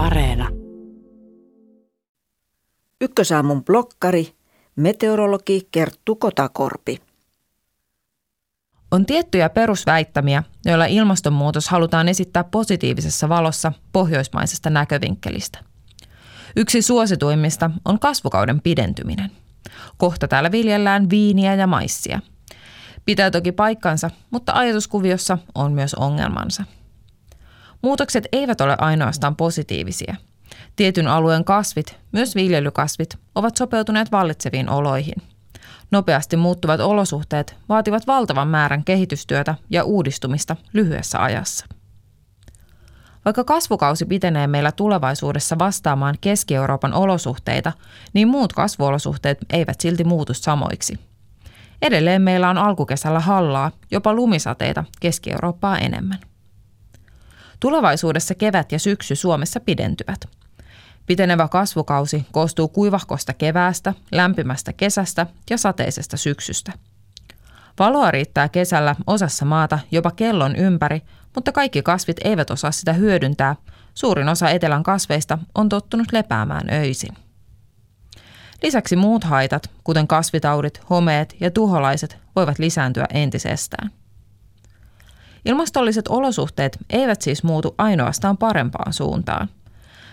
[0.00, 0.48] Areena.
[3.00, 4.28] Ykkösaamun blokkari,
[4.76, 7.02] meteorologi Kerttu Kotakorpi.
[8.90, 15.58] On tiettyjä perusväittämiä, joilla ilmastonmuutos halutaan esittää positiivisessa valossa pohjoismaisesta näkövinkkelistä.
[16.56, 19.30] Yksi suosituimmista on kasvukauden pidentyminen.
[19.96, 22.20] Kohta täällä viljellään viiniä ja maissia.
[23.04, 26.64] Pitää toki paikkansa, mutta ajatuskuviossa on myös ongelmansa.
[27.82, 30.14] Muutokset eivät ole ainoastaan positiivisia.
[30.76, 35.22] Tietyn alueen kasvit, myös viljelykasvit, ovat sopeutuneet vallitseviin oloihin–
[35.90, 41.66] Nopeasti muuttuvat olosuhteet vaativat valtavan määrän kehitystyötä ja uudistumista lyhyessä ajassa.
[43.24, 47.72] Vaikka kasvukausi pitenee meillä tulevaisuudessa vastaamaan Keski-Euroopan olosuhteita,
[48.12, 50.98] niin muut kasvuolosuhteet eivät silti muutu samoiksi.
[51.82, 56.18] Edelleen meillä on alkukesällä hallaa, jopa lumisateita Keski-Eurooppaa enemmän.
[57.60, 60.20] Tulevaisuudessa kevät ja syksy Suomessa pidentyvät–
[61.10, 66.72] Pitenevä kasvukausi koostuu kuivahkosta keväästä, lämpimästä kesästä ja sateisesta syksystä.
[67.78, 71.02] Valoa riittää kesällä osassa maata jopa kellon ympäri,
[71.34, 73.56] mutta kaikki kasvit eivät osaa sitä hyödyntää.
[73.94, 77.14] Suurin osa etelän kasveista on tottunut lepäämään öisin.
[78.62, 83.90] Lisäksi muut haitat, kuten kasvitaudit, homeet ja tuholaiset, voivat lisääntyä entisestään.
[85.44, 89.48] Ilmastolliset olosuhteet eivät siis muutu ainoastaan parempaan suuntaan–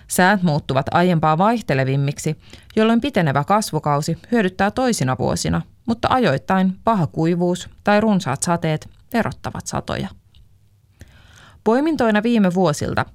[0.08, 2.38] Säät muuttuvat aiempaa vaihtelevimmiksi,
[2.75, 10.08] jolloin pitenevä kasvukausi hyödyttää toisina vuosina, mutta ajoittain paha kuivuus tai runsaat sateet verottavat satoja.
[11.64, 13.05] Poimintoina viime vuosilta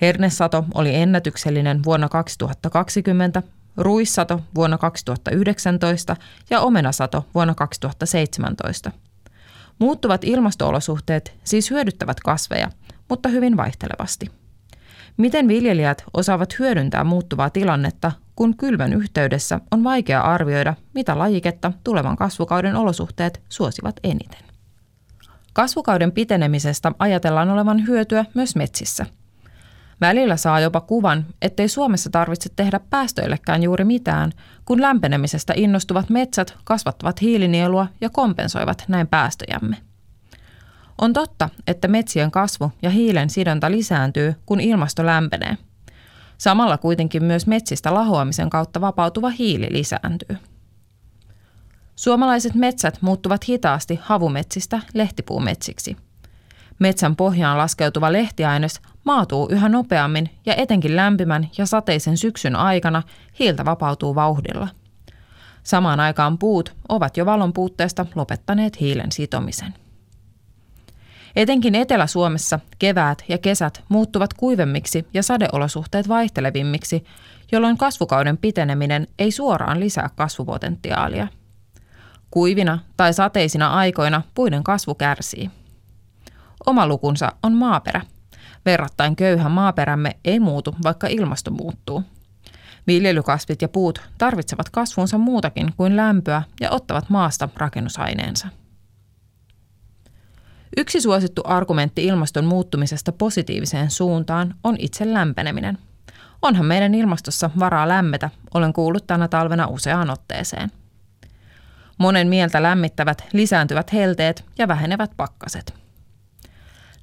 [0.00, 3.42] hernesato oli ennätyksellinen vuonna 2020,
[3.76, 6.16] ruissato vuonna 2019
[6.50, 8.92] ja omenasato vuonna 2017.
[9.78, 12.70] Muuttuvat ilmastoolosuhteet siis hyödyttävät kasveja,
[13.08, 14.30] mutta hyvin vaihtelevasti.
[15.16, 22.16] Miten viljelijät osaavat hyödyntää muuttuvaa tilannetta, kun kylmän yhteydessä on vaikea arvioida, mitä lajiketta tulevan
[22.16, 24.40] kasvukauden olosuhteet suosivat eniten?
[25.52, 29.06] Kasvukauden pitenemisestä ajatellaan olevan hyötyä myös metsissä.
[30.02, 34.32] Välillä saa jopa kuvan, ettei Suomessa tarvitse tehdä päästöillekään juuri mitään,
[34.64, 39.76] kun lämpenemisestä innostuvat metsät kasvattavat hiilinielua ja kompensoivat näin päästöjämme.
[41.00, 45.56] On totta, että metsien kasvu ja hiilen sidonta lisääntyy, kun ilmasto lämpenee.
[46.38, 50.36] Samalla kuitenkin myös metsistä lahoamisen kautta vapautuva hiili lisääntyy.
[51.96, 55.96] Suomalaiset metsät muuttuvat hitaasti havumetsistä lehtipuumetsiksi.
[56.82, 63.02] Metsän pohjaan laskeutuva lehtiaines maatuu yhä nopeammin ja etenkin lämpimän ja sateisen syksyn aikana
[63.38, 64.68] hiiltä vapautuu vauhdilla.
[65.62, 69.74] Samaan aikaan puut ovat jo valon puutteesta lopettaneet hiilen sitomisen.
[71.36, 77.04] Etenkin Etelä-Suomessa keväät ja kesät muuttuvat kuivemmiksi ja sadeolosuhteet vaihtelevimmiksi,
[77.52, 81.28] jolloin kasvukauden piteneminen ei suoraan lisää kasvupotentiaalia.
[82.30, 85.50] Kuivina tai sateisina aikoina puiden kasvu kärsii.
[86.66, 88.00] Oma lukunsa on maaperä.
[88.66, 92.02] Verrattain köyhä maaperämme ei muutu, vaikka ilmasto muuttuu.
[92.86, 98.48] Viljelykasvit ja puut tarvitsevat kasvunsa muutakin kuin lämpöä ja ottavat maasta rakennusaineensa.
[100.76, 105.78] Yksi suosittu argumentti ilmaston muuttumisesta positiiviseen suuntaan on itse lämpeneminen.
[106.42, 110.70] Onhan meidän ilmastossa varaa lämmetä, olen kuullut tänä talvena useaan otteeseen.
[111.98, 115.81] Monen mieltä lämmittävät lisääntyvät helteet ja vähenevät pakkaset.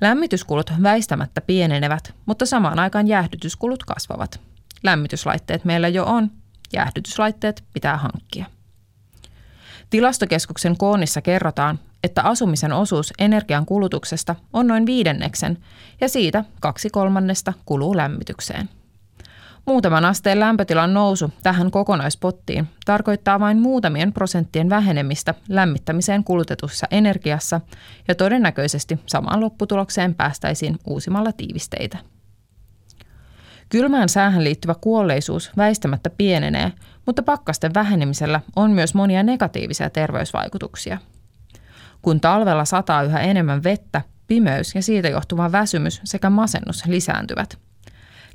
[0.02, 4.42] Lämmityskulut väistämättä pienenevät, mutta samaan aikaan jäähdytyskulut kasvavat.
[4.84, 6.32] Lämmityslaitteet meillä jo on,
[6.74, 8.46] jäähdytyslaitteet pitää hankkia.
[9.90, 15.58] Tilastokeskuksen koonnissa kerrotaan, että asumisen osuus energian kulutuksesta on noin viidenneksen
[16.02, 18.70] ja siitä kaksi kolmannesta kuluu lämmitykseen.
[19.70, 27.62] Muutaman asteen lämpötilan nousu tähän kokonaispottiin tarkoittaa vain muutamien prosenttien vähenemistä lämmittämiseen kulutetussa energiassa
[28.08, 31.98] ja todennäköisesti samaan lopputulokseen päästäisiin uusimalla tiivisteitä.
[33.70, 36.72] Kylmään säähän liittyvä kuolleisuus väistämättä pienenee,
[37.06, 40.98] mutta pakkasten vähenemisellä on myös monia negatiivisia terveysvaikutuksia–
[42.02, 47.69] kun talvella sataa yhä enemmän vettä, pimeys ja siitä johtuva väsymys sekä masennus lisääntyvät.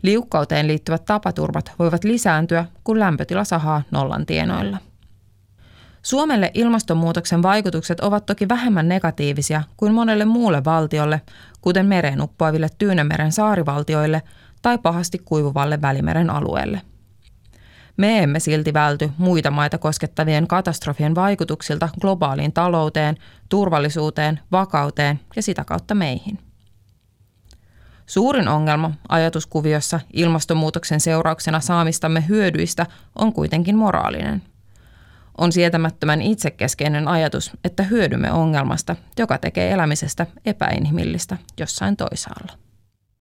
[0.05, 4.79] Liukkauteen liittyvät tapaturmat voivat lisääntyä, kun lämpötila sahaa nollan tienoilla.
[6.03, 11.21] Suomelle ilmastonmuutoksen vaikutukset ovat toki vähemmän negatiivisia kuin monelle muulle valtiolle,
[11.61, 14.23] kuten mereen uppoaville Tyynemeren saarivaltioille
[14.63, 16.81] tai pahasti kuivuvalle Välimeren alueelle–
[17.97, 23.17] me emme silti välty muita maita koskettavien katastrofien vaikutuksilta globaaliin talouteen,
[23.49, 26.39] turvallisuuteen, vakauteen ja sitä kautta meihin.
[28.07, 32.87] Suurin ongelma ajatuskuviossa ilmastonmuutoksen seurauksena saamistamme hyödyistä
[33.19, 34.43] on kuitenkin moraalinen.
[35.39, 42.64] On sietämättömän itsekeskeinen ajatus, että hyödymme ongelmasta, joka tekee elämisestä epäinhimillistä jossain toisaalla.